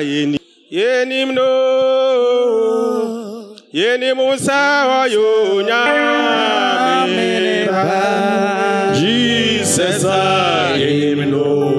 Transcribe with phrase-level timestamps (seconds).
[0.00, 0.38] yɛni
[0.70, 1.48] yɛnim no
[3.78, 4.60] yɛnim sɛ
[5.00, 5.22] ɔyɛ
[5.54, 7.28] onyame
[8.98, 11.77] jesus a yɛnim no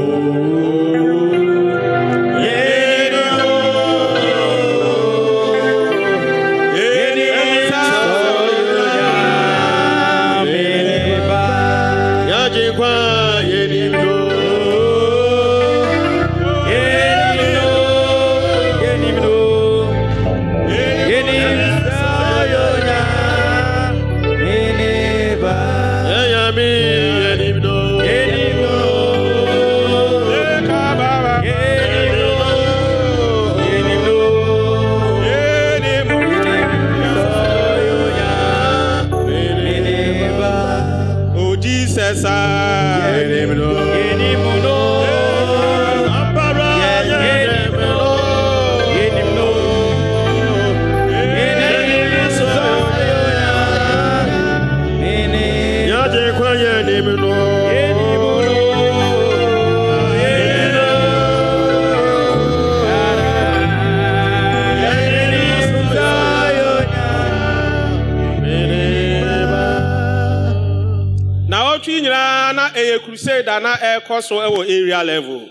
[73.50, 75.50] ɛyɛ crusade a na ɛrekɔ so wɔ area level.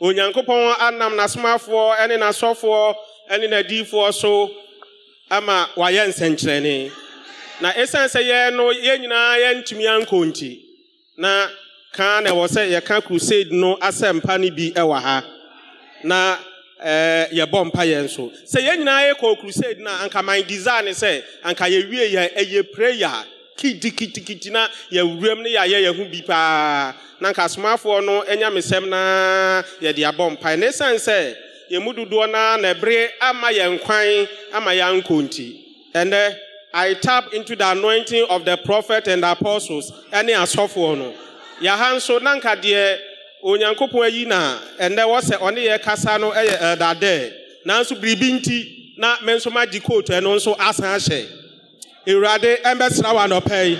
[0.00, 2.94] Onyankopɔn anam n'asomafoɔ ne n'asɔfoɔ
[3.38, 4.50] ne n'adiifoɔ so
[5.30, 6.92] ama wayɛ nsɛnkyerɛnne.
[7.60, 10.60] Na ɛsiane sɛ yɛn no yɛn nyinaa yɛntumi ankɔ nti
[11.18, 11.48] na
[11.92, 15.24] kaa na ɛwɔ sɛ yɛka crusade no asɛmpa no bi wɔ ha.
[16.04, 16.38] Na
[16.82, 18.32] ɛɛ yɛbɔ mpa yɛn so.
[18.46, 23.24] Sɛ yɛn nyinaa yɛkɔ crusade na anka man desire sɛ anka yɛwie yɛ ɛyɛ prayer.
[23.60, 26.94] Kitikitikiti na yɛwuram ne yɛayɛ yɛn ho bi paa.
[27.20, 31.34] Na anka asomafoɔ no anya mesɛm na yɛde abɔ mpa na ɛsiane sɛ
[31.70, 35.56] yɛn dodoɔ na na ɛbere ama yɛn kwan ama yɛankɔ nti
[35.94, 36.36] ɛnɛ
[36.72, 41.14] I tap into the anointing of the prophet and the apostles ɛne asɔfoɔ no.
[41.60, 42.98] Yɛha nso na nka deɛ
[43.44, 47.32] onyankopɔn ayi na ɛnɛ wɔ sɛ ɔne yɛ kasa no yɛ ɛdadɛ
[47.66, 51.39] nanso biribi nti na me nso magye kootu ɛno nso asan ahyɛ
[52.06, 53.78] awurade ɛmbɛsra wa nɔpɛ yi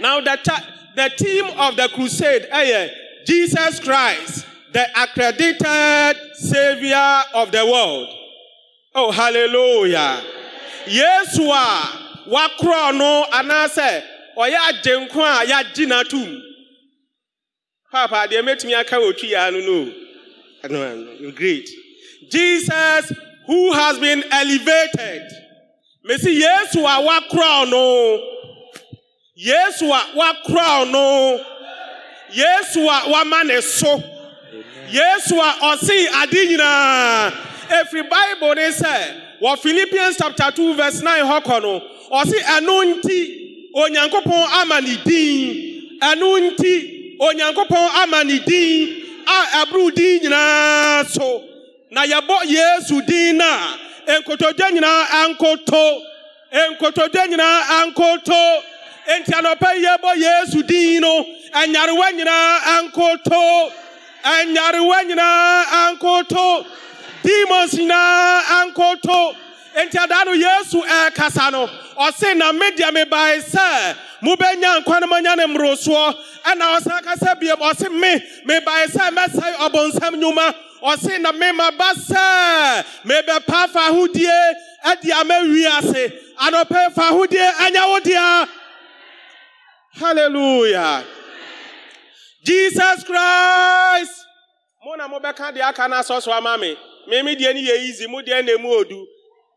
[0.00, 0.62] now the,
[0.96, 2.90] the theme of the crusade eh, ɛyɛ
[3.26, 8.08] jesus christ the accredited savior of the world.
[8.94, 10.22] Oh hallelujah.
[10.86, 14.02] Yesu a wakorɔ no anaasɛ
[14.36, 16.40] ɔyɛ agyenko a yɛagye n'atom
[17.90, 19.92] papa deɛ mɛtumi aka wɔ twi yaa no.
[20.68, 21.68] No no no great.
[22.30, 23.12] Jesus
[23.46, 25.22] who has been elevated
[26.04, 28.28] mesi yesu a wakorɔ no.
[29.36, 31.44] Yesu a wakorɔ no.
[32.32, 34.02] Yesu a wama ne so.
[34.90, 37.32] Yesu a ɔse ade nyinaa
[37.68, 41.80] ɛfiri bible ne sɛ wɔ philippians chapter 2 verse 9 hɔ no.
[42.10, 45.98] Ɔse ɛno nti onyankopɔn ama ne din.
[46.02, 48.98] Ɛno nti onyankopɔn ama ne din.
[49.26, 51.44] A ɛboro din nyinaa so.
[51.90, 53.76] Na yɛbɔ yesu din no
[54.06, 56.02] nkotodwe nyinaa ankoto
[56.70, 58.62] nkotodwe nyinaa ankoto.
[59.06, 63.72] Enti anɔpa yɛbɔ yesu din no anyarewa nyinaa ankoto
[64.22, 66.66] anyarewa nyinaa ankoto
[67.24, 69.34] demons nyinaa ankoto.
[69.74, 75.06] Enti adaa no yesu ɛrekasa no ɔse na me deɛ mebae sɛ mobɛnya nkwa no
[75.06, 76.14] manya ne mmorosoɔ
[76.44, 80.54] ɛna ɔsan kasa biam ɔse me mebae sɛ mɛsɛe ɔbɔnsam nnwuma.
[80.82, 84.54] Ɔse na me maba sɛ mebɛpa fa ahodie
[84.84, 88.48] ade ama wiase anɔpɛ fa ahodie anya wo dea.
[89.94, 91.04] Hallelujah.
[92.44, 94.26] Jesus christ.
[94.84, 96.76] Mo na mobɛka deɛ aka no asɔ so ama me.
[97.06, 99.06] Meme deɛ ne yɛ easy mo deɛ na mu odu.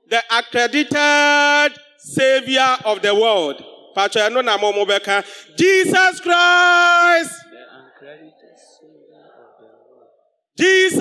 [0.10, 3.64] The accredited savior of the world.
[3.96, 5.26] Patro ɛno na mo mobɛka.
[5.58, 7.32] Jesus christ.
[10.58, 10.95] Jesus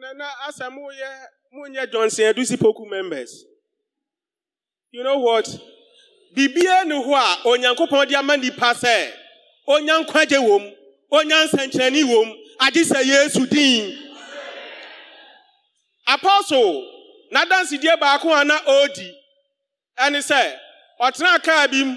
[0.00, 1.10] na na asɛ moyɛ
[1.52, 3.44] monyɛ johnson adusi poku members.
[4.90, 5.46] You know what?
[6.36, 9.12] Bibia ne hɔ a onyankopɔn de ama nipa sɛ
[9.66, 10.70] onya nkwagye wɔ mu
[11.10, 14.04] onya nsɛnkyerɛnne wɔ mu agye sɛ yesu din.
[16.06, 16.86] Apostle
[17.32, 19.14] n'adansidie baako a na odi
[19.98, 20.58] ɛne sɛ
[21.00, 21.96] ɔtena kaa bi mu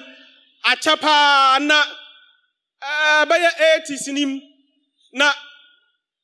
[0.65, 1.83] akyɛ paa na
[2.81, 4.42] ɛɛ bɛyɛ eighties nim
[5.13, 5.31] na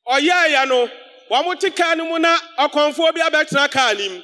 [0.06, 0.88] ɔyɛɛyɛ no
[1.30, 4.22] wɔn te kaa no mu na ɔkɔnfoɔ bi abɛtena kaa no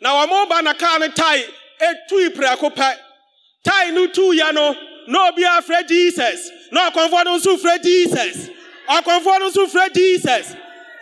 [0.00, 1.44] na wɔn ba na kaa no tae
[1.80, 2.96] etui prɛko pɛ.
[3.64, 4.74] Tae no tu yɛ no
[5.06, 6.50] na obi afrɛ jesus.
[6.72, 8.48] Na ɔkɔnfoɔ no nso frɛ jesus.
[8.88, 10.54] Ɔkɔmfoɔ no nso frɛ jesus.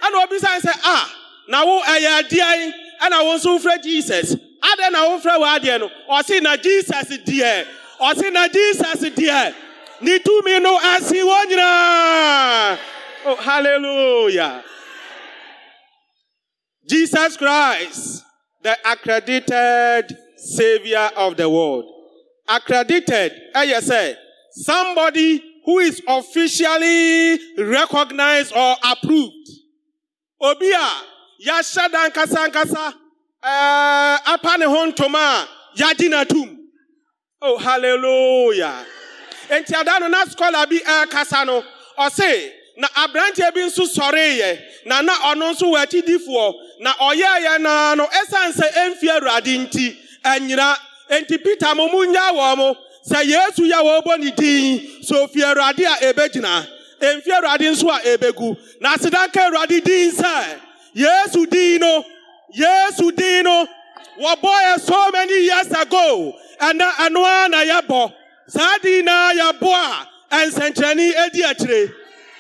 [0.03, 1.15] Ɛna obisan sɛ ah
[1.49, 2.73] na wo ɛyɛ adeɛ
[3.03, 4.35] ɛna wo nso frɛ jesus?
[4.35, 7.67] Adɛn na wofrɛ wɔ adeɛ no ɔse na jesus deɛ.
[8.01, 9.55] Ɔse na jesus deɛ
[10.01, 12.79] tumi no asi nyinaa
[13.27, 14.65] oh hallelujah.
[16.89, 18.25] Jesus christ
[18.63, 21.85] the accredited savior of the world.
[22.49, 24.15] Accredited eh, ɛyɛ sɛ eh,
[24.53, 29.49] somebody who is officially recognized or approved.
[30.41, 30.89] Obi a
[31.47, 32.95] yɛahyɛ da nkasa nkasa
[33.45, 35.47] ɛɛ apa ne ho ntoma
[35.77, 36.57] a n'atum
[37.43, 38.85] oh hallelujah
[39.51, 41.63] nti ada na scholar bi ɛrekasa no
[42.77, 48.53] na aberanteɛ bi nso sɔreeɛ na na ɔno nso wɔ na ɔyɛɛyɛ naa no ɛsiane
[48.53, 50.77] sɛ ɛmfi awurade nti ɛnyina
[51.11, 52.77] nti peter mo mu nya mo.
[53.09, 56.67] Sɛ yesu yɛ wɔbɔ ne din sɛ ofi awurade a ɛbɛgyina
[57.01, 60.61] ɛmfi awurade nso a ɛbɛgu na asedanka awurade din sɛ
[60.95, 62.05] yesu din no
[62.53, 63.67] yesu din no
[64.21, 66.35] wɔbɔɔ so many years ago.
[66.61, 68.13] Ɛna ɛno ara na yɛbɔ
[68.49, 71.95] saa din na yɛbɔ a ɛnsɛnkyerɛnne adi akyire.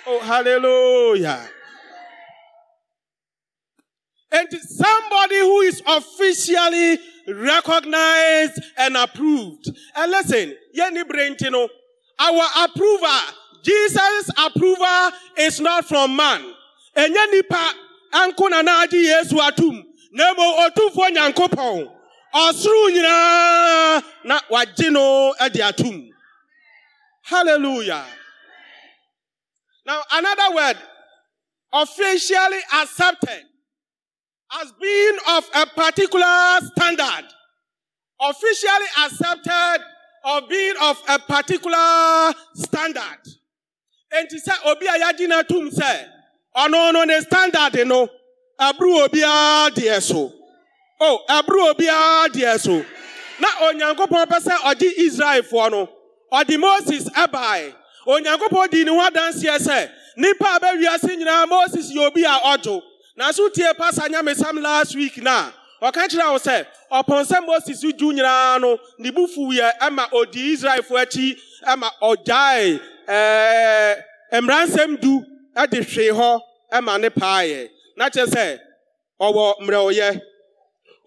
[0.06, 1.50] Oh hallelujah.
[4.30, 9.70] And somebody who is officially recognized and approved.
[9.96, 11.68] And listen yɛni brenti no.
[12.18, 13.20] Our approval
[13.62, 16.42] jesus approval is not from man.
[16.96, 17.74] Ɛnyɛ nipa
[18.14, 19.84] ɛnko na na agye yesu atum.
[20.12, 21.97] Na emo otumfoɔ nyankopɔn
[22.90, 25.34] nyinaa na wagye no
[27.22, 28.04] hallelujah.
[29.86, 30.76] Now another word.
[31.72, 33.44] Officially accepted
[34.62, 37.24] as being of a particular standard.
[38.20, 39.84] Officially accepted
[40.24, 43.20] of being of a particular standard.
[44.12, 46.08] Enti sɛ obi a yɛagye no atum sɛ
[46.56, 48.08] ɔno no ne standard no
[48.58, 50.32] ɛboro obiara deɛ so
[51.00, 52.84] o ɛboro obiara deɛ so
[53.40, 55.88] na onyankopɔn pɛ sɛ ɔgye israelfoɔ no
[56.32, 57.74] ɔde moses ɛbae.
[58.08, 62.82] Onyankopɔn di ne ho adanseɛ sɛ nipa a bɛwiase moses yɛ obi a ɔdwo
[63.18, 65.50] nanso tie pasa nyamesam last week na
[65.82, 71.02] ɔka kyerɛ wo sɛ ɔpɔn moses dwu nyinaa no ne bu fuiɛ ɛma odi israelfoɔ
[71.04, 71.36] akyi
[71.66, 74.02] ɛma ɔgyae ɛɛ
[74.40, 75.22] mmeransɛm du
[75.54, 76.40] ɛde hwee hɔ
[76.72, 78.58] ɛma ne paeɛ na kyerɛ sɛ
[79.20, 80.20] ɔwɔ mmerɛwyɛ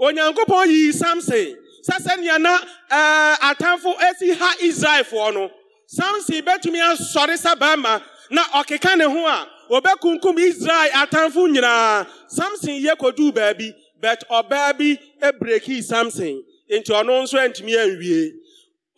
[0.02, 1.56] onyankopɔn yii samson
[1.88, 2.58] sɛ sɛnea na
[2.92, 5.52] ɛɛ atamfo esi ha israelfoɔ no
[5.88, 12.06] samson bɛtumi asɔre sɛ bɛrima na ɔkeka ne ho a wɔbɛkunkum israel atamfo nyinaa.
[12.28, 18.32] Samson yɛ koduu baabi but ɔbaa bi ebreki samson nti ɔno nso antumi anwie.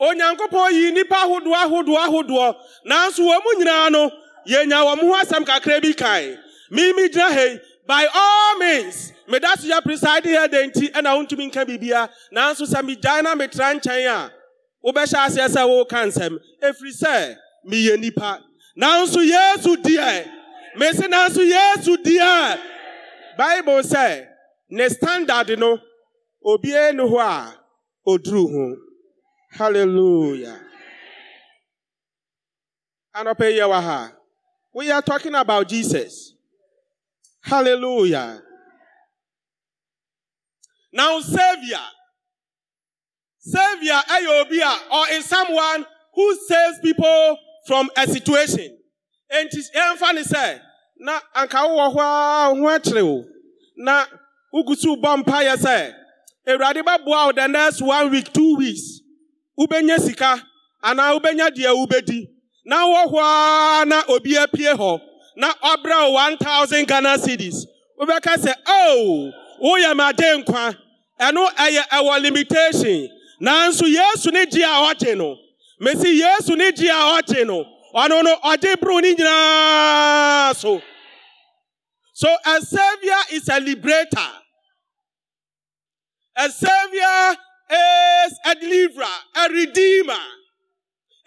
[0.02, 2.56] Onyankopɔn yi nipa ahodoɔ ahodoɔ ahodoɔ
[2.88, 4.12] nanso wɔn nyinaa no
[4.48, 6.38] yɛnya wɔn ho asɛm kakra bi kan
[6.72, 9.14] mimi gyina ha yi by all means.
[9.28, 13.36] Meda so yɛ preside yɛ de nti ɛna wontumi nka biribia nanso sɛ megyae na
[13.36, 14.32] metra nkyɛn a
[14.86, 17.38] wobɛhyɛ aseɛ sɛ woka nsɛm ɛfiri sɛ
[17.70, 18.42] meyɛ nipa.
[18.78, 20.30] Nanso yesu deɛ
[20.76, 22.60] mese nanso yesu deɛ
[23.38, 24.28] bible sɛ
[24.70, 25.80] ne standard no
[26.46, 27.60] obiara ni hɔ a
[28.08, 28.78] oduru ho.
[29.52, 30.60] Hallelujah.
[33.16, 34.12] Anɔpɛ ha.
[34.74, 36.33] We are talking about jesus
[37.44, 38.42] hallelujah.
[40.92, 41.80] Now savior.
[43.40, 48.78] Savior ɛyɛ obi a or is someone who saves people from a situation.
[49.32, 50.62] Enti yɛmfa ne sɛ
[51.00, 53.26] na anka a ho wo.
[53.78, 54.06] Na
[54.54, 55.94] wogu so bɔ mpayɛ sɛ
[56.48, 59.02] awurade wo the next one week two weeks.
[59.60, 60.42] Wobɛnya sika
[60.84, 62.28] anaa wobɛnya deɛ wobɛdi
[62.66, 65.02] na a na obi apue hɔ
[65.36, 67.66] na ɔbrɛ wo 1000 ghana cedis
[68.00, 70.76] wobɛka sɛ oh woyɛ me agye nkwa
[71.20, 73.10] ɛno ɛyɛ ɛwɔ limitation.
[73.42, 75.38] Nanso yesu ne gye a ɔgye no.
[75.82, 77.66] Mesi yesu ne gye a ɔgye no.
[77.94, 80.82] Ɔno no ɔgye boro ne nyinaa so.
[82.14, 84.32] So a savior is a liberator.
[86.38, 87.38] A savior
[87.70, 90.24] is a deliverer a redeemer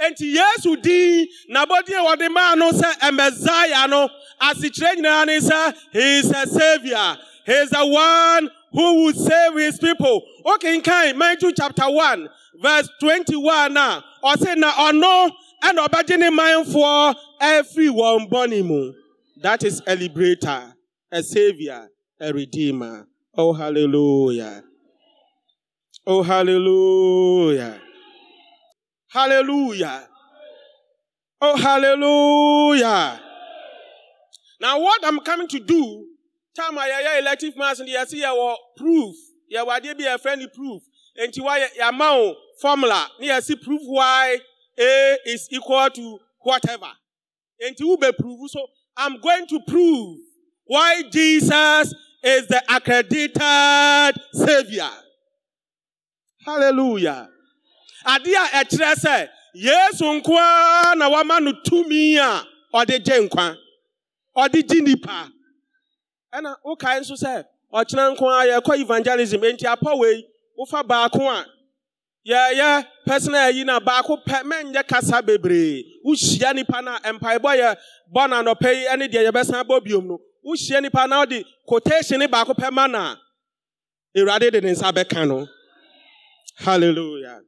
[0.01, 4.09] enti yesu din n'abɔden a wɔde maa no sɛ ɛmɛzaya no
[4.43, 7.19] asekyerɛ nyinaa ne sɛ he is a savior.
[7.47, 10.23] He is the one who will save his people.
[10.45, 12.29] Wokenkan matthew chapter 1
[12.61, 15.31] verse 21 a ɔse na ɔno
[15.65, 18.93] ɛna ɔbɛgye ne manfoɔ afiri wɔn bɔne mu.
[19.43, 20.75] That is a liberator
[21.11, 21.89] a savior
[22.21, 23.07] a redeemer.
[23.37, 24.63] Oh hallelujah.
[26.07, 27.81] Oh hallelujah
[29.09, 30.09] hallelujah
[31.41, 33.21] oh hallelujah
[34.61, 36.07] Now, what I'm coming to do,
[36.55, 39.15] time I elective mass and you see our proof.
[39.51, 40.83] Why there be a friendly proof?
[41.17, 41.93] And to why your
[42.61, 44.39] formula, you see proof why
[44.79, 46.89] A is equal to whatever.
[47.61, 48.51] And to be proof.
[48.51, 50.19] So I'm going to prove
[50.65, 54.91] why Jesus is the accredited savior.
[56.45, 57.29] Hallelujah.
[58.07, 63.57] Adia ɛkyerɛ sɛ Yesu nkoa na wama no tumi a ɔde gye nkwa.
[64.37, 65.31] ɔde gye nipa
[66.35, 69.41] ɛna wokae nso sɛ ɔkyena nko a yɛkɔ evangelism.
[69.41, 70.25] Enti apɔ wei
[70.59, 71.47] wofa baako a
[72.29, 75.85] yɛyɛ personal ayi na baako pɛ mɛnyɛ kasa bebree.
[76.05, 77.77] Wohyia nipa no a mpaebɔ yɛ
[78.15, 80.21] bɔ na anɔpɛ yi ne deɛ yɛbɛsan bɔ biom no.
[80.47, 83.17] Wohyia nipa na ɔde quotation ne baako pɛ ma na
[84.17, 85.49] awurade de ne nsa bɛka no.
[86.59, 87.41] Hallelujah.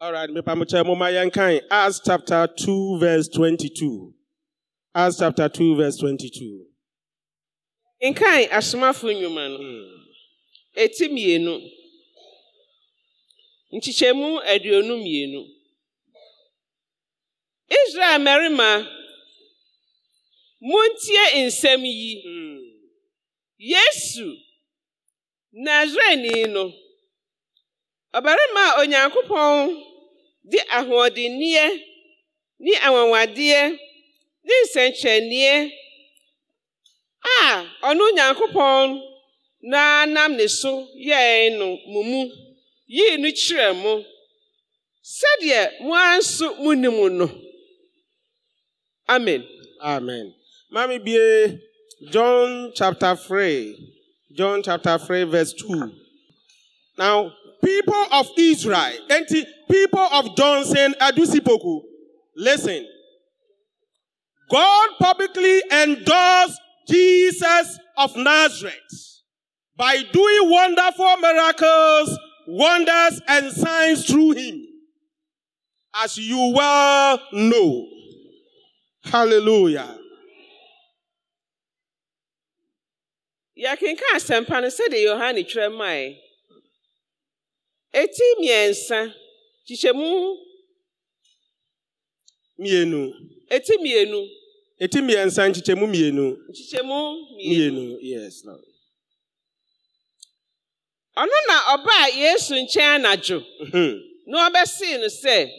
[0.00, 4.14] All right mepamokyɛ moma yɛnkan acts chapter 2 verse 22
[4.94, 6.64] Acts chapter 2, verse 22.
[8.02, 9.58] nkan asomafo nnwuma no
[10.74, 11.54] eti mmienu
[13.72, 15.40] nkyekyɛmu aduonu mmienu
[17.78, 18.68] israel mmarima
[20.60, 22.12] muntie nsɛm yi.
[23.58, 24.26] Yesu
[25.52, 26.72] nazareni no.
[28.14, 29.87] Ɔbarima a onyankopɔn
[30.50, 31.64] de ahoɔdenneɛ
[32.64, 33.60] ne anwanwadeɛ
[34.46, 35.54] ne nsɛnkyerɛnneɛ
[37.34, 37.36] a
[37.88, 38.84] ɔno nyankopɔn
[39.70, 40.72] na nam ne so
[41.08, 42.20] yɛe no mo
[42.94, 43.92] yii no kyerɛɛ mo
[45.18, 47.26] sɛdeɛ mo ara nso munim no
[49.08, 49.42] amen
[49.80, 50.34] Amen.
[50.74, 51.60] Mami bie
[52.10, 53.94] John chapter 3.
[54.36, 55.92] John chapter 3, verse 2.
[56.98, 57.32] Now,
[57.64, 59.26] people of Israel, and
[59.70, 61.80] people of Johnson, Adusipoku,
[62.36, 62.86] listen.
[64.50, 69.22] God publicly endorsed Jesus of Nazareth
[69.76, 74.66] by doing wonderful miracles, wonders, and signs through him,
[75.94, 77.86] as you well know.
[79.04, 79.98] Hallelujah.
[83.58, 86.20] yɛkenka asɛmpa no sɛdeɛ yohane twerɛ mae
[87.92, 89.14] eti mmiɛnsa
[89.66, 90.36] kyekyɛmu
[92.58, 93.00] Mienu.
[93.50, 94.20] eti mmienu
[94.80, 96.24] Eti mmiɛnsa nkyekyɛmu mmienu.
[96.50, 96.96] nkyekyɛmu
[97.34, 97.98] mmienu Mmienu.
[98.02, 98.64] Yes, Lord.
[101.16, 104.00] ɔno na ɔbaa yesu nkyɛn anadwo Mhm.
[104.26, 105.50] na ɔbɛsee no sɛ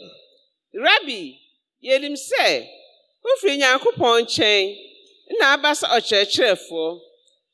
[0.72, 1.38] rabi
[1.84, 2.66] yɛnim sɛ
[3.24, 4.76] wofiri nyankopɔn nkyɛn
[5.38, 7.00] na aba sɛ ɔkyerɛkyerɛfoɔ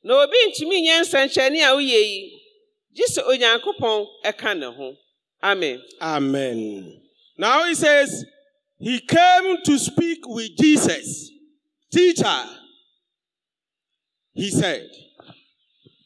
[0.04, 2.35] na obi ntumi nyɛ nsɛnkyerɛnne a woyɛ yi
[2.96, 4.96] gye sɛ onyankopɔn ne ho
[5.42, 7.00] amen Amen.
[7.38, 8.24] Now he says,
[8.78, 11.30] He came to speak with Jesus.
[11.92, 12.44] Teacher,
[14.32, 14.88] he said,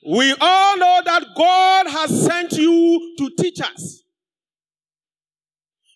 [0.07, 4.03] We all know that God has sent you to teach us.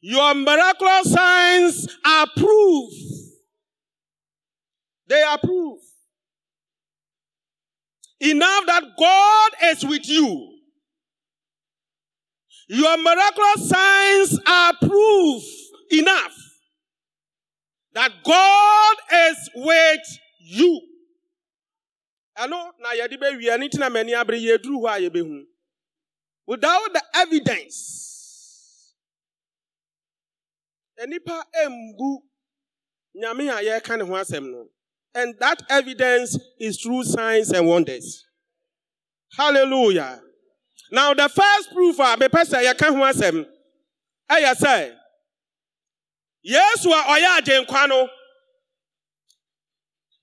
[0.01, 2.93] Your miraculous signs are proof.
[5.07, 5.81] They are proof.
[8.21, 10.54] Enough that God is with you.
[12.69, 15.43] Your miraculous signs are proof
[15.91, 16.35] enough
[17.93, 20.81] that God is with you.
[22.39, 25.47] Ɛno na yɛde bɛwie ne ntina m'ani abere yɛduru hɔ a yɛbɛhu.
[26.47, 28.95] Without the evidence,
[31.07, 32.23] nipa embu
[33.17, 34.69] nyame a yɛreka ne ho.
[35.15, 38.25] And that evidence is through signs and wonders.
[39.37, 40.21] Hallelujah.
[40.91, 43.47] Now the first proof ah, a mepɛ sɛ yɛka ho asɛm
[44.31, 44.97] ɛyɛ eh, sɛ
[46.45, 48.09] Yesu a ɔyɛ agyenkwa no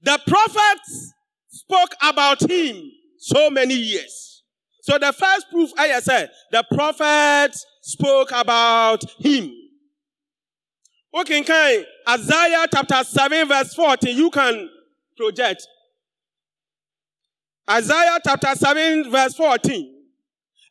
[0.02, 1.14] the prophets
[1.50, 4.44] spoke about him so many years.
[4.82, 9.52] So the first proof eh, ɛyɛ sɛ the prophets spoke about him.
[11.14, 14.70] Wokenkan Isaiah chapter 7 verse 14 you can
[15.18, 15.68] project.
[17.70, 20.01] Isaiah chapter 7 verse 14.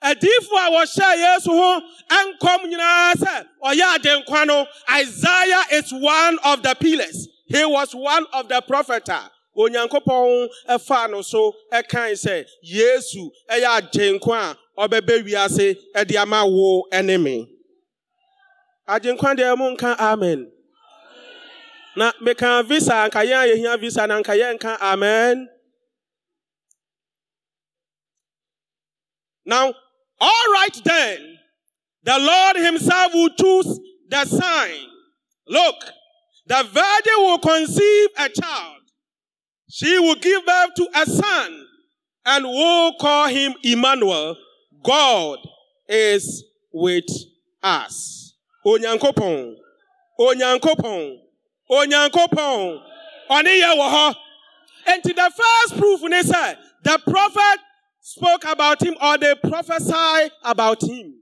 [0.03, 1.81] Adifo a wɔhyɛ Yesu ho
[2.11, 7.29] nkɔm nyinaa sɛ ɔyɛ agyenkwa no, Isaiah is one of the pillars.
[7.47, 13.81] He was one of the prophet a Onyankopɔn ɛfaa no so ɛkae sɛ Yesu ɛyɛ
[13.91, 17.47] agyenkwa a ɔbɛbɛ wiase ɛde ama wo ɛne me.
[18.89, 20.51] Agyenkwa deɛ mo nka amen.
[21.97, 25.49] Na meka visa anka yɛn a yɛhia visa na anka yɛn nka amen.
[29.45, 29.75] Now,
[30.21, 31.39] all right then,
[32.03, 34.87] the Lord himself will choose the sign.
[35.47, 35.77] Look,
[36.47, 38.77] the virgin will conceive a child.
[39.69, 41.67] She will give birth to a son
[42.27, 44.37] and will call him Emmanuel.
[44.83, 45.39] God
[45.89, 47.05] is with
[47.63, 48.35] us.
[48.67, 49.55] Onyankopon.
[50.19, 51.17] Onyankopon.
[51.71, 52.81] Onyankopon.
[53.31, 54.15] Oni ye wo hɔ.
[54.87, 57.61] And to the first proof, they said, the prophet
[58.01, 61.15] spoke about him or they prophesy about him.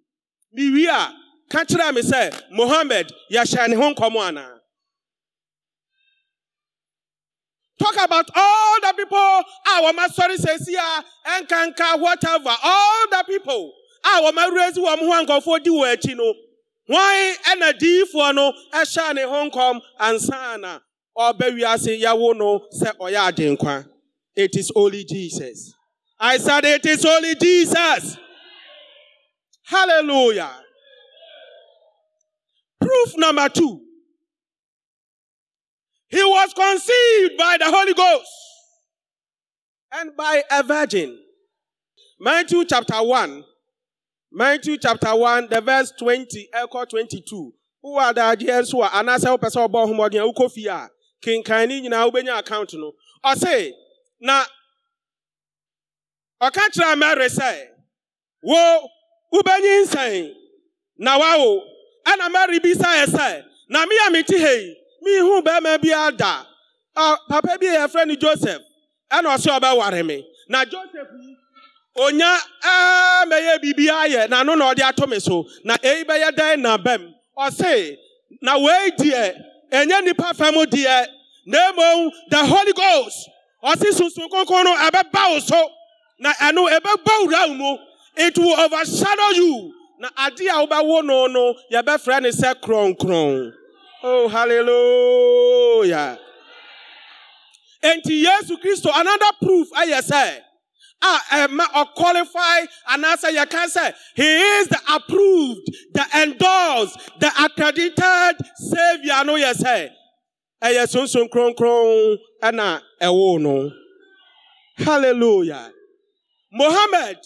[0.56, 1.12] Miwia,
[1.50, 4.54] kanchira me say, Muhammad, yasha ne ho nkɔmɔ ana.
[7.78, 10.80] Talk about all the people, our sorry says here,
[11.28, 13.72] and kanka, whatever, all the people,
[14.04, 16.34] our ma raise one who go for the word, you know.
[16.86, 20.82] Why and a D for no, a shiny Hong Kong and Sana,
[21.14, 23.86] or Berry say Yawono, say Oya Dinkwa.
[24.34, 25.74] It is only Jesus.
[26.20, 28.16] I said it is only Jesus.
[29.64, 30.50] Hallelujah.
[32.80, 33.80] Proof number two.
[36.08, 38.30] He was conceived by the Holy Ghost
[39.92, 41.18] and by a virgin.
[42.18, 43.44] Matthew chapter 1.
[44.32, 47.52] Matthew chapter 1, the verse 20, echo 22.
[47.82, 50.90] Who are the ideas who are anasa wopɛ sɛ ɔbɔ homɔden a wokɔ fie a
[51.22, 52.92] kenkan ne nyinaa wobɛnya account no.
[53.24, 53.72] Ɔse,
[54.20, 54.44] na
[56.40, 57.68] ɔka kyerɛ Mary sɛ,
[58.42, 58.88] wo
[59.32, 60.34] wobɛnyi nsɛn
[60.98, 61.62] na wawo.
[62.06, 66.46] Ɛna Mary bisaeɛ sɛ, na me a mete ha yi, mihu bɛrima bi ada.
[66.96, 68.62] A papa bi yɛfrɛ no joseph
[69.12, 70.24] ɛna ɔsɛ ɔbɛware me.
[70.48, 71.36] Na joseph yi
[71.96, 72.38] onya
[73.26, 75.18] mɛyɛ biribi ayɛ na ano na ɔde ato me
[75.64, 77.14] na eyi bɛyɛ dɛn na bɛm?
[77.36, 77.96] Ɔse
[78.42, 81.06] na wei deɛ enye nipa fam deɛ
[81.46, 83.28] na emom the holy ghost
[83.64, 85.70] ɔse sunsun kronkron no ɛbɛba so.
[86.18, 87.78] Na ɛno ɛbɛba wura mu
[88.16, 93.52] it will overshadow you na ade a wobɛwo no no yɛbɛfrɛ ne sɛ kronkron.
[94.02, 96.18] Oh, hallelujah.
[97.82, 100.40] Enti Yesu Kristo, another proof, I say,
[101.02, 106.04] ah, um, or qualify, and I say, you can say, he is the approved, the
[106.22, 109.90] endorsed, the accredited savior, no, you say.
[110.62, 113.70] Ɛyɛ sunsun kronkron ɛna ɛwo no.
[114.76, 115.72] Hallelujah.
[116.52, 117.18] Mohammed,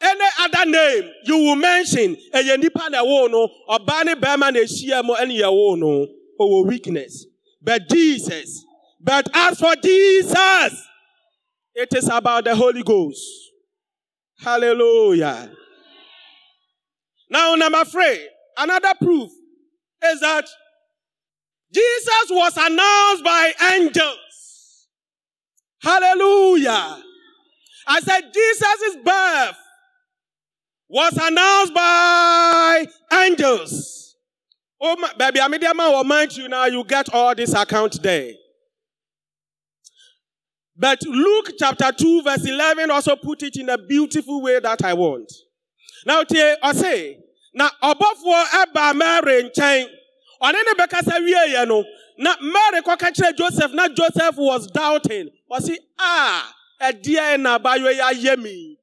[0.00, 4.60] any other name you will mention, ɛyɛ nipa na ɛwo no, ɔbaa ne bɛrima na
[4.60, 6.06] ehyia ɛwo no,
[6.66, 7.26] weakness.
[7.62, 8.64] But Jesus,
[9.00, 10.86] but as for Jesus,
[11.74, 13.22] it is about the Holy Ghost.
[14.38, 15.50] Hallelujah.
[17.30, 19.30] Now, number three, another proof
[20.04, 20.46] is that
[21.72, 24.88] Jesus was announced by angels.
[25.82, 27.02] Hallelujah.
[27.86, 29.56] I said Jesus' birth
[30.88, 34.16] was announced by angels.
[34.80, 36.66] Oh, my, baby, man will mind you now.
[36.66, 38.32] You get all this account there.
[40.76, 44.94] But Luke chapter 2 verse 11 also put it in a beautiful way that I
[44.94, 45.32] want.
[46.04, 47.18] Now, tie, I say,
[47.54, 49.86] na ọbọfoɔ ɛba Mary nkyɛn,
[50.42, 51.84] ɔne ne bɛkasa wie no,
[52.18, 55.30] na Mary kɔka kyerɛ Joseph, na Joseph was doubting.
[55.50, 58.76] Ɔsi, ah, ɛdeɛ na abayɔ yi ayɛ mi.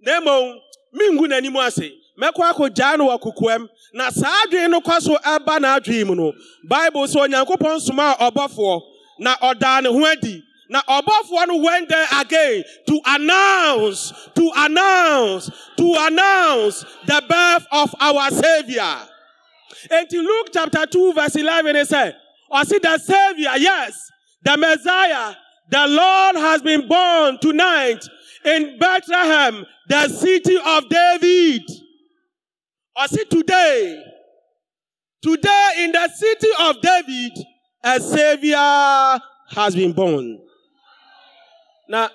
[0.00, 0.58] Na mmom,
[0.94, 1.90] mingu n'anim ase.
[2.20, 3.68] Mɛkɔ akɔgyaa no wɔ kokoam.
[3.94, 6.32] Na saa adwene no kɔ so ɛba n'adwene mu no,
[6.68, 8.80] Bible sɛ Onyankopɔn soma ɔbɔfoɔ,
[9.20, 10.42] na ɔdaa ne ho adi.
[10.70, 18.30] Now, Obafuano went there again to announce, to announce, to announce the birth of our
[18.30, 19.08] Savior.
[19.90, 22.16] And in Luke chapter 2, verse 11, it said,
[22.52, 24.10] I see the Savior, yes,
[24.44, 25.34] the Messiah,
[25.70, 28.04] the Lord has been born tonight
[28.44, 31.62] in Bethlehem, the city of David.
[32.96, 34.02] I see today,
[35.22, 37.32] today in the city of David,
[37.84, 40.38] a Savior has been born.
[41.88, 42.08] na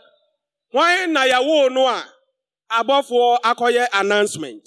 [0.72, 2.00] hwan na yɛwoo no a
[2.72, 4.64] abɔfoɔ akɔyɛ announcement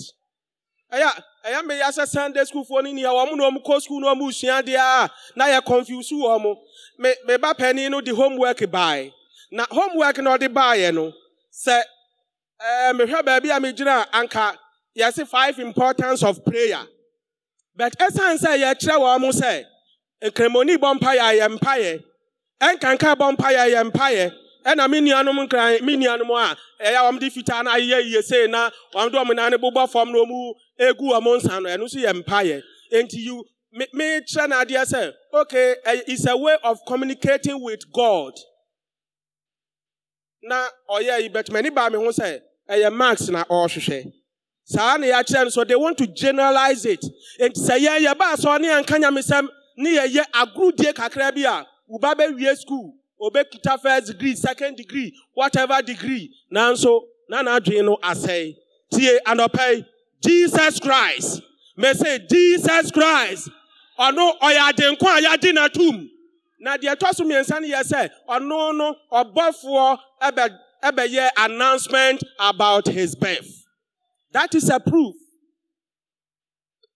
[1.47, 4.63] ɛyɛ mmɛyɛ sɛ sunday schoolfoɔ no nia wɔn na wɔn kɔ school na wɔn resua
[4.63, 6.57] deɛ a na yɛ confuse wɔn
[6.99, 9.13] me me ba panyin no de homework bae.
[9.51, 11.13] Na homework na ɔde baeɛ no
[11.53, 11.83] sɛ
[12.61, 14.57] ɛɛ mehwɛ baabi a megyina anka
[14.99, 16.81] yɛsi five importance of prayer.
[17.77, 19.65] But ɛsan sɛ yɛkyerɛ wɔn sɛ
[20.25, 22.05] nkremoni bɔ mpaeɛ a yɛ mpaeɛ
[22.61, 24.33] ɛnkanka bɔ mpaeɛ a yɛ mpaeɛ
[24.67, 28.47] ɛna me nuanom nkran me nuanom a ɛyɛ wɔn de fitaa na ayɛ yie sei
[28.49, 31.99] na wɔn de wɔn nan bobɔ fam na wɔn egu wɔn nsa no ɛno nso
[31.99, 35.77] yɛ mpaeɛ nti you me me kyerɛ na adeɛ sɛ okay
[36.09, 38.33] it's a way of communicating with God.
[40.43, 44.13] Na ɔyɛ yi bɛtuma ni baa mi ho sɛ ɛyɛ marks na ɔrehwehwɛ
[44.65, 47.05] saa na yɛakyerɛ no so they want to generalize it.
[47.41, 51.65] Nti sɛ yɛn yɛ ba asɔ ne yɛn ka ne yɛyɛ agorodie kakra bi a
[51.87, 52.95] wo ba bɛwie school.
[53.21, 56.31] Obɛkita first degree second degree whatever degree.
[56.53, 58.55] Nanso na n'adwene no asɛe
[58.93, 59.85] tie anɔpɛ
[60.23, 61.43] jesus christ.
[61.77, 63.51] Mese jesus christ.
[63.99, 66.09] Ɔno ɔyɛ agyenkwa a yɛagye n'atom
[66.61, 72.87] na deɛ ɛtɔ so mmiɛnsa no yɛ sɛ ɔno no ɔbɔfoɔ ɛbɛ ɛbɛyɛ announcement about
[72.87, 73.65] his birth.
[74.33, 75.15] That is a proof.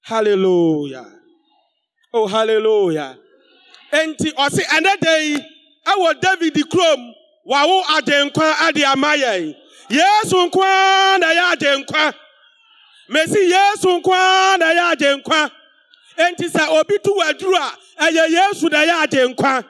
[0.02, 1.06] Hallelujah.
[2.12, 3.18] Oh hallelujah.
[3.92, 5.36] Enti ɔse ɛnɛ da yi
[5.92, 7.14] ɛwɔ david kurom
[7.46, 9.54] wawo agyenkwa ade ama yɛn.
[9.90, 12.14] Yesu nko ara na ɛyɛ agyenkwa
[13.08, 15.50] mesi yesu nko ara na ɛyɛ agyenkwa
[16.18, 19.64] enti sɛ obi tu waduru a ɛyɛ yesu na ɛyɛ agyenkwa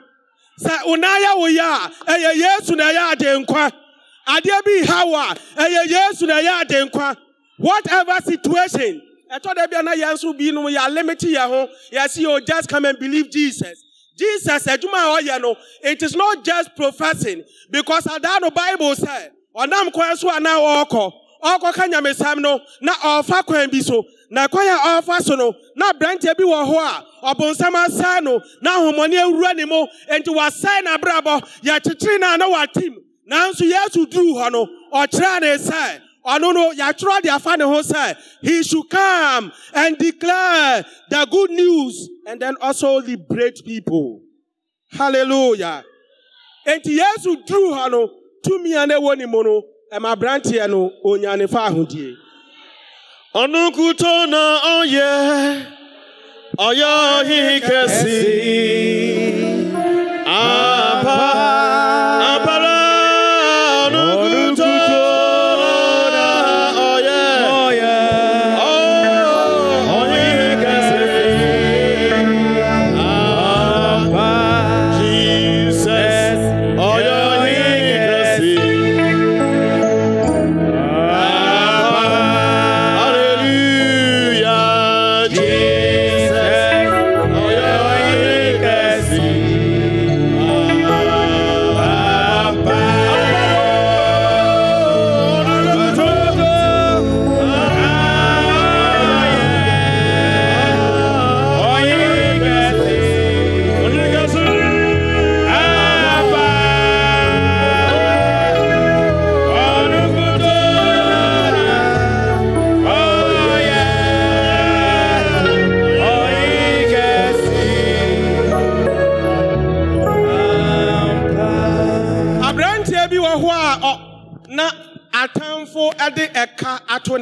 [0.59, 3.71] sɛ onayɛ wo yɛ a ɛyɛ yesu na ɛyɛ agyenkwa
[4.27, 7.17] adeɛ bi ha wo a ɛyɛ yesu na ɛyɛ agyenkwa
[7.57, 11.69] whatever situation ɛtɔ da bia na yɛn nso binom yɛ alimiti yɛn ho.
[11.91, 13.83] Yɛsi o just come and believe jesus
[14.21, 19.29] jesus adwuma a ɔyɛ no it is not just professing because adaa no bible sɛ
[19.55, 21.11] ɔnam kwan so a na ɔrekɔ
[21.43, 23.69] ɔrekɔka nyamesɛm no na ɔrefa kwan
[24.29, 27.73] na kwan a ɔrefa na aberanteɛ bi wɔ hɔ a ɔbonsam
[28.61, 32.95] na ahomɔne awura ne mu wasɛe n'abrabɔ yɛkyekyere no a na watim
[33.27, 34.51] nanso yesu duru hɔ
[36.25, 41.49] ɔno no yɛatwerɛ de afa ne ho sɛ he should come and declare the good
[41.51, 44.21] news and then also liberate people.
[44.91, 45.83] Hallelujah.
[46.67, 48.09] Enti yesu duru hɔ no
[48.45, 52.15] tumi a na ɛwɔ ne mu no ɛma aberanteɛ no onya ne fa ahodie.
[53.33, 55.65] Ọnụ nkwutọ na ọyẹ
[56.57, 58.17] ọyọ ọhịa kẹsì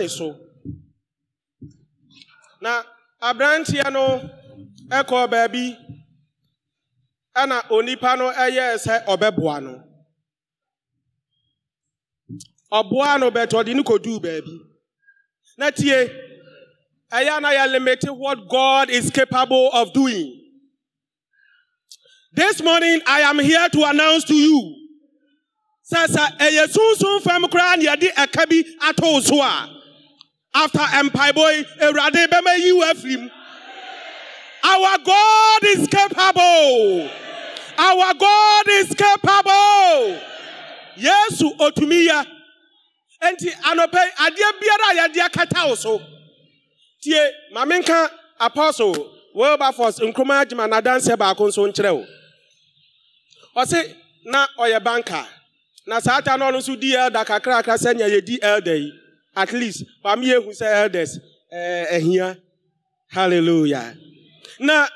[0.09, 0.35] so.
[2.61, 2.83] Na
[3.21, 4.05] aberanteɛ no
[4.89, 5.77] ɛkɔɔ baabi
[7.35, 9.83] ɛna onipa no ɛyɛɛ sɛ ɔbɛboa no.
[12.71, 14.59] Ɔboa no bɛtɛ ɔde no kɔduu baabi.
[15.57, 16.07] Na tie
[17.11, 20.35] ɛyɛ na yɛ limit what god is capable of doing.
[22.31, 24.75] This morning i am here to announce to you
[25.91, 29.67] sɛ sɛ ɛyɛ sunsun fam koraa na yɛde ɛka bi ato wo so a
[30.53, 33.29] after mpaebɔ yi awurade bɛma yi wo afiri mu
[34.63, 37.09] our god is capable.
[37.77, 40.19] Our god is capable.
[40.97, 42.23] Yesu otumi ya
[43.23, 46.01] enti anɔpɛ yi, adeɛ biara a yɛde akata wo so
[47.01, 48.09] tie maame nka
[48.39, 52.05] apostle wilberforce nkroma agyima n'adanseɛ baako nso nkyerɛ wo.
[53.55, 55.25] Ɔse na ɔyɛ banker.
[55.87, 58.91] Na saa ta no ɔno nso di elder kakrakra sɛnea yɛdi elder yi
[59.35, 61.19] at least pam yɛhu sɛ elders
[61.53, 62.37] ɛɛ ahia
[63.07, 63.95] hallelujah.
[64.59, 64.87] Na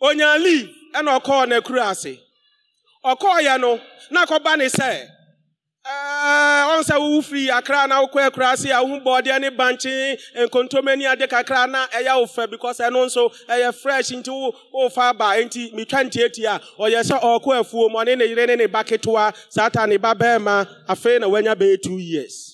[0.00, 2.18] onya leave ɛna ɔkɔɔ n'akuru ase
[3.04, 3.80] ɔkɔɔyɛ no
[4.10, 5.08] na akɔba ne sɛ
[5.86, 10.98] ɛɛ ɔn sɛ wowu firi akra na wokɔ akura ase a bɔɔdeɛ ne bankye nkontomme
[10.98, 15.10] ne ade kakra na ɛyɛ wo fɛ because ɛno nso ɛyɛ fresh nti wo wofa
[15.10, 18.84] aba nti metwa ntiatia a ɔyɛ sɛ ɔkɔ afuo ɔne ne yere ne ne ba
[18.84, 22.51] ketewa saa ta ne ba bɛrima afei na wanya bɛyɛ two years.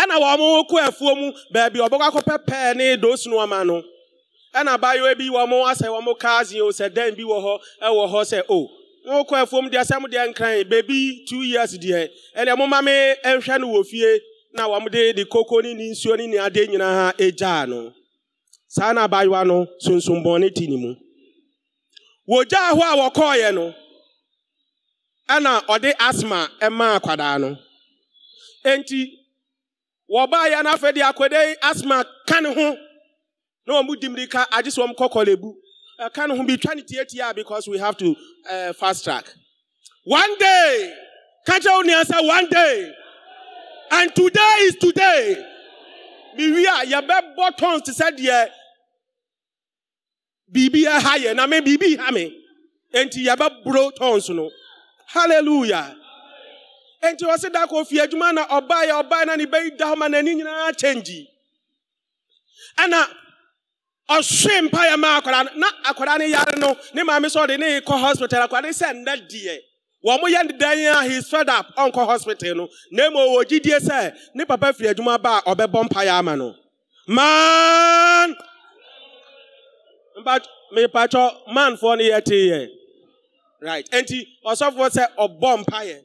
[0.00, 3.82] Ɛna wɔn kɔ afuo mu baabi ɔbɛkɔ akɔpɛpɛɛ ne doosi ama no
[4.54, 8.20] ɛna abaayewa bi wɔn asɛ wɔn cars o sɛ dan bi wɔ hɔ ɛwɔ hɔ
[8.32, 8.68] sɛ o.
[9.06, 12.80] Wɔn kɔ afuom deɛ sɛ mo deɛ nkran beebi two years deɛ ɛnna mo ma
[12.82, 14.20] me nhwɛ no wɔ fie
[14.54, 17.92] na wɔn de de koko ne ne nsuo ne ne ade nyinaa egyaa no
[18.68, 20.94] saa na abaayewa no sunsunbɔne ti ne mu.
[22.28, 23.74] Wogyaa hɔ a wɔkɔɔyɛ no
[25.28, 27.56] ɛna ɔde asma ɛmaa akwadaa no
[28.64, 29.00] enti
[30.10, 32.76] wɔbaayɛ no afɛ de akwadaa asma ka ne ho.
[33.66, 35.54] Na wɔn di mirika agye sɛ wɔn kɔ kɔlɛbu
[36.00, 38.16] ɛka no ho bi twa ne tietie a because we have to
[38.50, 39.26] uh, fast track.
[40.04, 40.94] One day
[41.46, 42.94] kakyɛ wo nea sɛ one day.
[43.90, 45.46] And today is today.
[46.38, 48.50] Miwi a yɛbɛbɔ tons te sɛ deɛ
[50.52, 52.34] biribi ɛha yɛ na me biribi ha me.
[52.94, 54.50] Enti yɛbɛboro tons no.
[55.08, 55.97] Hallelujah
[57.02, 59.96] enti wɔsi da kɔ fie adwuma na ɔbaa yɛ ɔbaa na ne bɛyi da hɔ
[59.96, 61.26] ma n'ani nyinaa kyɛngyi
[62.78, 63.00] ɛna
[64.10, 67.80] ɔhwe mpa yɛ ma akwadaa na akwadaa no yare no ne maame sɛ ɔde ne
[67.80, 68.42] kɔ hospital.
[68.48, 69.58] Akwadaa no sɛ nnɛ deɛ
[70.04, 72.68] wɔn yɛ ne dan a he fed up ɔnkɔ hospital no.
[72.90, 76.36] Na emu wɔ gyidie sɛ ne papa firi adwuma ba a ɔbɛbɔ mpa yɛ ama
[76.36, 76.54] no.
[77.06, 78.34] Man!
[80.20, 80.40] Mpa
[80.74, 82.68] mepatwɔ manfoɔ no yɛ tee yɛ.
[83.60, 83.88] Right.
[83.90, 86.04] Enti ɔsɔfoɔ sɛ ɔbɔ mpa yɛ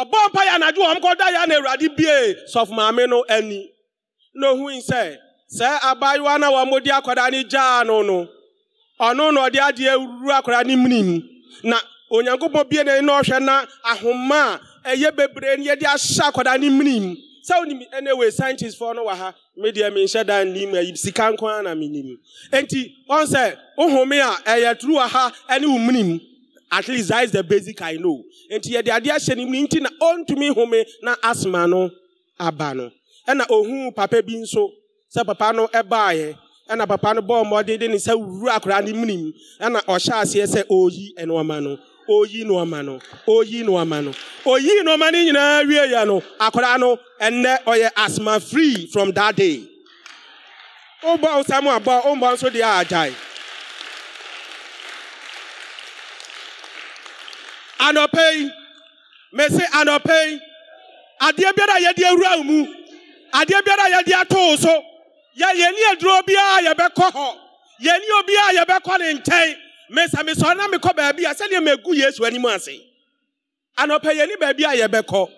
[0.00, 3.70] ɔbɔ mpa yɛ anadwo wɔn kɔ da yɛ na awurade bie sɔfo no ani
[4.34, 5.16] na ohun sɛ
[5.58, 8.28] sɛ abaayewa na wɔn de akwadaa no gyaa no no
[9.00, 11.22] ɔno na ɔde adeɛ wuru akwadaa no munim
[11.62, 11.78] na
[12.12, 16.68] onyankopɔn bie n'ani na ɔhwɛ na ahoma a ɛyɛ bebree no yɛde ahyɛ akwadaa no
[16.70, 17.16] munim
[17.48, 19.34] sɛ onim ɛna wei scientist foɔ no wɔ ha.
[19.56, 22.18] Me deɛ menhyɛ da nnim ayi sika nko ara na menim
[22.50, 26.20] enti wɔn sɛ ohome a ɛyɛ turu wɔ ha ɛne wo munim
[26.78, 28.22] at least that is the basic I know.
[28.52, 29.66] Enti yɛde adeɛ ahyɛ ne mu.
[29.66, 31.90] Nti na ɔntumi home na asma no
[32.38, 32.90] aba no.
[33.28, 34.70] Ɛna ohun papa bi nso
[35.14, 36.36] sɛ papa no ɛbaeɛ
[36.70, 40.46] ɛna papa no bɔɔ mmɔden de ne nsa wuru akwadaa no munim ɛna ɔhyɛ aseɛ
[40.46, 41.78] sɛ ɔreyi nneɛma no.
[42.08, 42.98] Ɔreyi nneɛma no.
[43.26, 44.10] Ɔreyi nneɛma no.
[44.44, 49.36] Ɔreyi nneɛma no nyinaa wie yɛ no akwadaa no ɛnnɛ ɔyɛ asthma free from that
[49.36, 49.62] day.
[51.04, 53.14] Ɔbɔ ɔsɛm abɔ ɔmbɔ nso deɛ agyae.
[57.78, 58.50] Anɔpɛ yi
[59.32, 60.40] mese anɔpɛ yi
[61.20, 62.66] adeɛ biara a yɛde awura wo mu
[63.32, 64.84] adeɛ biara a yɛde ato wo so
[65.38, 67.38] yɛ yɛni aduro biara yɛbɛkɔ hɔ.
[67.82, 69.56] Yɛni obiara yɛbɛkɔ ne nkyɛn.
[69.90, 72.80] Mesa mesɔre na mekɔ baabi a sɛdeɛ megu yesu anim ase.
[73.78, 75.30] Anɔpɛ yɛni baabi a yɛbɛkɔ.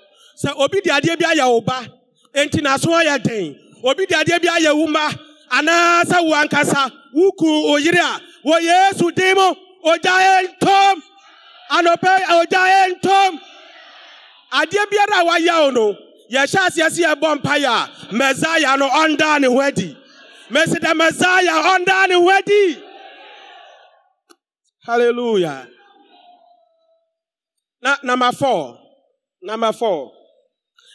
[0.44, 1.86] Sɛ obi de adeɛ bi ayɛ wo ba
[2.34, 3.58] enti n'aso ayɛ den.
[3.82, 5.08] Obi de adeɛ bi ayɛ wo mma
[5.50, 11.02] anaasɛ wo ankasa wuku oyere a wɔ yesu din mu ogya ntom
[11.70, 13.40] anɔpɛ ogya ntom.
[14.52, 15.96] Adeɛ biara a wayɛ wo no
[16.30, 19.96] yɛhyɛ aseɛ sɛ yɛbɔ mpaeɛ a mɛsaya no ɔndaa ne ho adi
[20.50, 22.82] mɛsi dɛ mɛsaya ɔndaa ne ho adi
[24.86, 25.68] hallelujah.
[27.82, 28.78] Na number four.
[29.42, 30.12] Number four.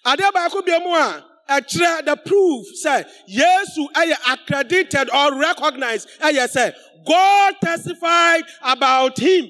[0.05, 6.47] Adeɛ baako bi mu a ɛkyerɛ the proof sɛ yesu ɛyɛ accredited or recognized ɛyɛ
[6.49, 6.73] sɛ
[7.05, 9.47] god testified about him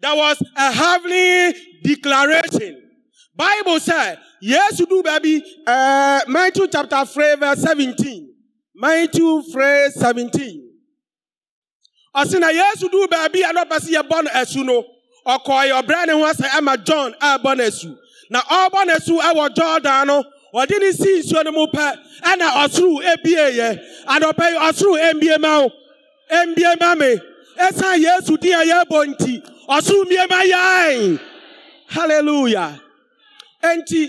[0.00, 2.82] there was a heavenly declaration.
[3.34, 8.34] Bible sɛ yesu du baabi ɛɛ uh, matthew chapter three verse seventeen.
[8.74, 10.70] Matthew three seventeen.
[12.16, 14.84] Ɔsi na yesu du baabi a n'ɔpɛ sɛ yɛbɔ no asu no
[15.26, 17.96] ɔkɔɔ ɔbrɛ ne ho asɛ ɛma john ɛɛbɔ no asu
[18.30, 20.06] na ɔbɔ no asu ɛwɔ jordan.
[20.06, 25.10] No ɔde ne si nsuo no mu pɛ ɛna ɔsoro ebie yɛ adɔpɛ yi ɔsoro
[25.10, 25.60] ebie ma.
[25.62, 25.70] Wo
[26.30, 27.18] ebie ma me
[27.66, 29.32] ɛsan yesu di a yɛbɔ nti
[29.68, 31.20] ɔsoro mbie ma yɛn
[31.94, 32.80] hallelujah
[33.62, 34.02] enti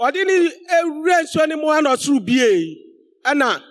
[0.00, 0.34] ɔde ne
[0.78, 2.76] ewura nsuo no mu ɛna ɔsoro bie
[3.24, 3.62] ɛna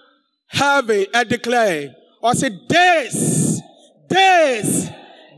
[0.47, 3.61] heaven ɛdeclare ɔsi this
[4.09, 4.87] this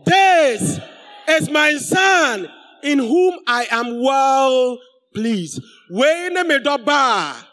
[0.05, 0.79] this
[1.27, 2.47] is my son
[2.83, 4.77] in whom I am well
[5.13, 5.61] pleased.
[5.89, 7.45] Wei ne me dɔba a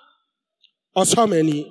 [1.01, 1.67] ɔsɔ m'ani.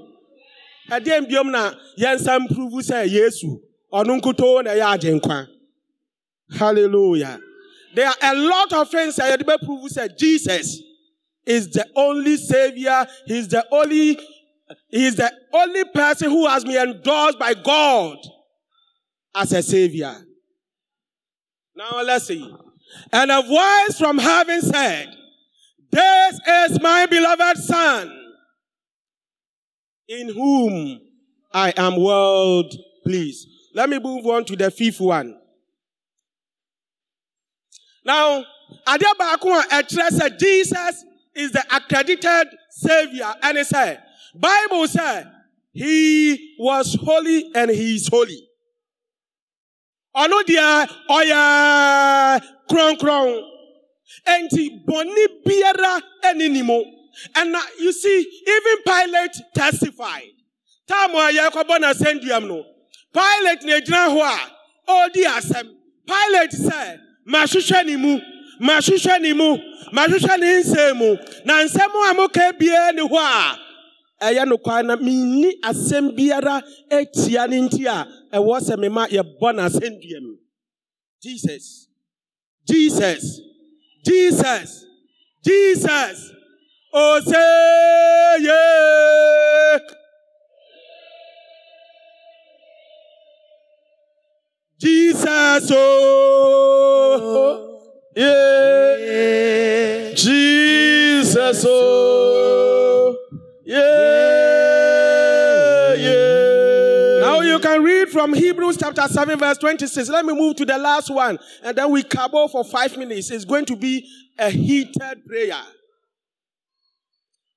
[0.91, 3.59] Ɛdeɛ mbiom na yɛnsa mpuruvu sɛ Yesu
[3.93, 5.45] ɔno nkutoo na.
[6.57, 7.39] Hallelujah.
[7.95, 10.81] There are a lot of things that yɛde bɛpuruvu sɛ Jesus
[11.45, 13.05] is the only savior.
[13.25, 14.19] He's the only
[14.89, 18.17] he is the only person who has been endorsed by God
[19.35, 20.15] as a savior.
[21.75, 22.55] Now let's see.
[23.11, 25.13] And a voice from heaven said,
[25.91, 28.11] This is my beloved Son,
[30.07, 31.01] in whom
[31.51, 32.63] I am well
[33.03, 33.47] pleased.
[33.73, 35.37] Let me move on to the fifth one.
[38.05, 38.43] Now,
[38.87, 41.05] adeɛ baako a Jesus
[41.35, 44.03] is the accredited savior and it said,
[44.35, 45.31] Bible said,
[45.71, 48.47] He was holy and He is holy.
[50.15, 53.41] ɔno deɛ ɔyɛ kronkron
[54.27, 56.83] enti bɔne biara ɛne
[57.35, 60.29] and you see even pilate testified
[60.87, 62.65] time a yɛkɔbɔ no asɛnduam no
[63.13, 64.39] pilate na egyina hɔ a
[64.89, 65.67] ɔredi asɛm.
[66.07, 68.19] Pilate sɛ mahwehwɛ ne mu
[68.59, 69.57] mahwehwɛ ne mu
[69.93, 71.17] mahwehwɛ ne nsɛm mu.
[71.45, 73.59] Na nsɛm a moka biara ne hɔ a
[74.33, 80.37] ɛyɛ na menni asɛm biara atia ne nti a ɛwɔ sɛ mema yɛbɔ mu.
[81.21, 81.87] Jesus.
[82.67, 83.39] Jesus.
[84.05, 84.85] Jesus.
[85.45, 86.31] Jesus.
[86.93, 88.49] Oseye
[94.83, 96.73] jesus oh
[98.15, 98.53] Yeah.
[100.15, 103.17] Jesus, oh,
[103.65, 103.79] yeah,
[105.95, 107.19] yeah.
[107.21, 110.09] Now you can read from Hebrews chapter 7, verse 26.
[110.09, 113.31] Let me move to the last one, and then we cabo for five minutes.
[113.31, 115.61] It's going to be a heated prayer.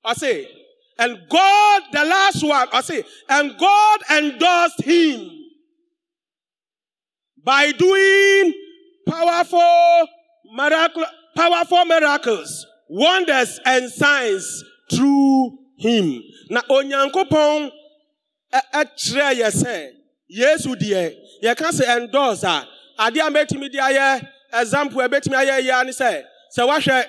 [0.05, 0.49] I say,
[0.99, 5.36] and God, the last one, I say, and God endorsed him
[7.47, 8.53] by doing
[9.09, 10.09] powerful
[10.53, 11.05] miracle,
[11.37, 16.23] powerful miracles, wonders and signs through him.
[16.51, 17.71] Na onyankopɔn
[18.53, 19.91] ɛ- ɛkyerɛ yɛ sɛ
[20.29, 22.67] yesu deɛ yɛka sɛ endorse a
[22.99, 26.25] adeɛ a mɛtumi de example a ɛbɛtumi ayɛ yia ne sɛ
[26.59, 27.07] sɛ wahwɛ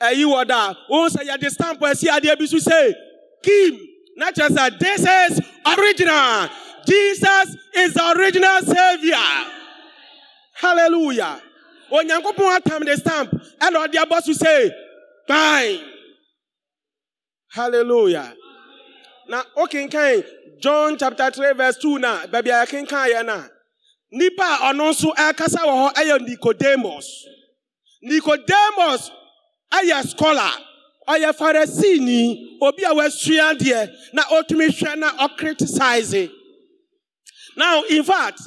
[0.00, 2.92] ɛyi wɔ da a wohu sɛ yɛde stamp asi adeɛ bi so
[3.42, 3.78] kim.
[4.16, 6.48] Na kyerɛ sɛ this is original.
[6.86, 9.52] Jesus is the original savior
[10.60, 11.40] hallelujah.
[11.92, 13.30] Onyankopɔn atam de stamp.
[13.60, 14.70] Ɛna ɔde abɔ so sɛ
[15.28, 15.80] fine
[17.48, 18.34] hallelujah.
[19.28, 20.24] Na okenkan
[20.60, 23.44] john chapter 3 verse 2 na baabi a yɛkenkan yɛ na.
[24.12, 27.06] Nipa a ɔno nso ɛkasa wɔ hɔ ɛyɛ nicodemus.
[28.02, 29.10] Nicodemus
[29.72, 30.52] ɛyɛ scholar.
[31.08, 36.30] Ɔyɛ farisini obi a wasua deɛ na otumi hwɛ na ɔcriticize
[37.56, 38.40] now in fact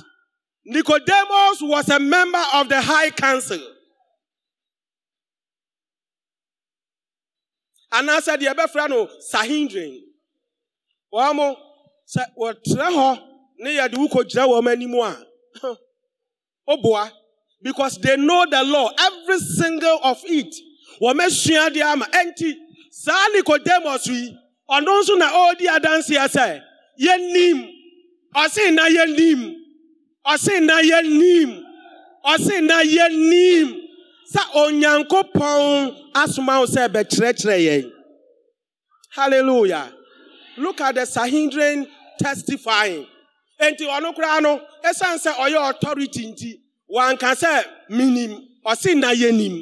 [0.69, 3.59] nicodemus was a member of the high council.
[7.91, 9.99] Anaasɛ deɛ ɛbɛfrɛ no Sanhedrin.
[11.11, 11.57] Wɔn mo
[12.07, 13.21] sɛ wɔtena hɔ
[13.59, 15.77] ne yɛde wo kɔgyina wɔn anim a
[16.67, 17.11] oboa.
[17.61, 18.89] Because they know the law.
[18.97, 20.53] Every single of it
[21.01, 22.05] wɔn asua deɛ ama.
[22.05, 22.53] Ɛnti
[22.91, 24.37] saa nicodemus yi
[24.69, 26.61] ɔno nso na ɔredi adanseɛ sɛ
[27.01, 27.73] yɛnim.
[28.35, 29.58] Ɔse na yɛnim
[30.31, 31.63] ɔse na yɛnim
[32.25, 33.67] ɔse na yɛnim
[34.33, 37.91] sɛ onyankopɔn asoma wo sɛ bɛkyerɛkyerɛ yɛn
[39.15, 39.93] hallelujah
[40.59, 41.87] look at the Sahindrin
[42.19, 43.05] testifying.
[43.59, 46.59] Enti ɔno koraa no, ɛsan sɛ ɔyɛ authority nti,
[46.93, 48.31] wanka sɛ minim,
[48.65, 49.55] ɔsi na yɛnim.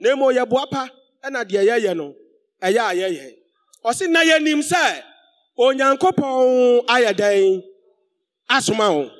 [0.00, 0.88] Na emo yɛ boapa,
[1.24, 2.14] ɛna deɛ yɛyɛ no,
[2.62, 4.08] ɛyɛ a yɛyɛ.
[4.10, 5.02] Na yɛnim sɛ,
[5.58, 7.62] onyankopɔn ayɛ dɛn,
[8.48, 9.10] asoma wo.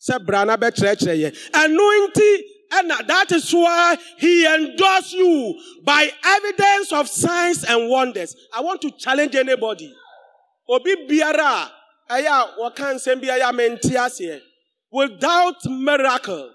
[0.00, 1.50] Sɛ bra na bɛkyerɛkyerɛ yɛ.
[1.52, 8.34] Ɛno nti, ɛna that is why he endorsed you by evidence of signs and wonders.
[8.54, 9.92] I want to challenge anybody.
[10.70, 11.68] obi biara
[12.08, 14.40] a ɛyɛ a wɔka nsɛm bi ɛyɛ a mente aseɛ
[14.92, 16.50] without miracle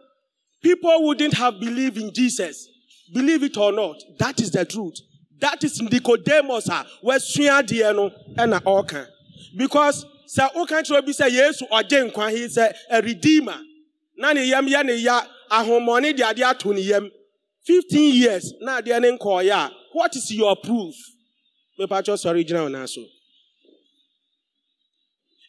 [0.64, 2.68] people wouldn't have believed in jesus
[3.14, 4.96] believe it or not that is the truth
[5.40, 9.06] that is nicodemus a wasua adeɛ no ɛna ɔreka
[9.58, 13.60] because sɛ woka kyerɛ obi sɛ yesu ɔgye nkwa he sɛ a redeemer.
[14.18, 17.12] Na ne yam yɛ ne ya ahomɔne de adeɛ ato ne yam.
[17.66, 20.96] 15 years na adeɛ ne nkɔɔyɛ a what is your proof?
[21.80, 23.02] Mepatwɛ sɔre gyina wo naa so.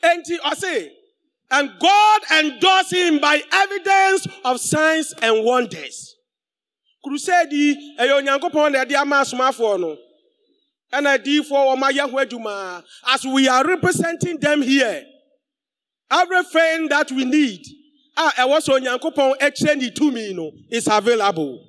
[0.03, 0.91] Enti ɔse,
[1.51, 6.17] and God endorsed him by evidence of signs and wonders.
[7.05, 9.99] Crusade eh, yi, ɛyɛ onyankopɔn na ɛde ama asomafoɔ no.
[11.05, 12.83] Adiifoɔ wɔn ayɛ ho.
[13.09, 15.05] As we are representing them here,
[16.11, 17.63] everything that we need,
[18.17, 21.63] ah, a ɛwɔ sɛ onyankopɔn ɛkyerɛ ne tumi no, is available.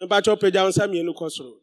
[0.00, 1.54] Nsa mmienu kɔ soro.